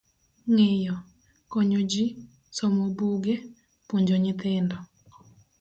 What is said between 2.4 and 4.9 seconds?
somo buge, puonjo nyithindo.